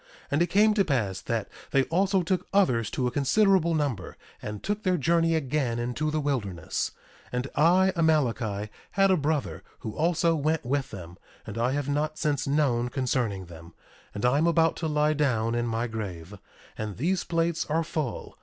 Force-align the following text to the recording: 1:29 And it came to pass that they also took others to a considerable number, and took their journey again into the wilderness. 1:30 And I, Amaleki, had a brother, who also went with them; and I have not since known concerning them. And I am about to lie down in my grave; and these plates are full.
1:29 0.01 0.07
And 0.31 0.41
it 0.41 0.47
came 0.47 0.73
to 0.73 0.83
pass 0.83 1.21
that 1.21 1.47
they 1.69 1.83
also 1.83 2.23
took 2.23 2.47
others 2.51 2.89
to 2.89 3.05
a 3.05 3.11
considerable 3.11 3.75
number, 3.75 4.17
and 4.41 4.63
took 4.63 4.81
their 4.81 4.97
journey 4.97 5.35
again 5.35 5.77
into 5.77 6.09
the 6.09 6.19
wilderness. 6.19 6.89
1:30 7.31 7.31
And 7.33 7.47
I, 7.55 7.93
Amaleki, 7.95 8.69
had 8.93 9.11
a 9.11 9.15
brother, 9.15 9.61
who 9.81 9.93
also 9.93 10.33
went 10.33 10.65
with 10.65 10.89
them; 10.89 11.17
and 11.45 11.55
I 11.55 11.73
have 11.73 11.87
not 11.87 12.17
since 12.17 12.47
known 12.47 12.89
concerning 12.89 13.45
them. 13.45 13.75
And 14.15 14.25
I 14.25 14.39
am 14.39 14.47
about 14.47 14.75
to 14.77 14.87
lie 14.87 15.13
down 15.13 15.53
in 15.53 15.67
my 15.67 15.85
grave; 15.85 16.33
and 16.75 16.97
these 16.97 17.23
plates 17.23 17.63
are 17.67 17.83
full. 17.83 18.39